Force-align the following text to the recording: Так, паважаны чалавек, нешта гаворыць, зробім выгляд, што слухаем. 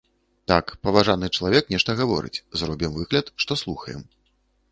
Так, 0.51 0.71
паважаны 0.85 1.27
чалавек, 1.37 1.69
нешта 1.75 1.95
гаворыць, 2.01 2.41
зробім 2.61 2.91
выгляд, 2.97 3.25
што 3.45 3.61
слухаем. 3.65 4.01